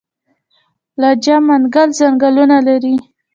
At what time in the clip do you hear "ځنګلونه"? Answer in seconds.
1.99-2.57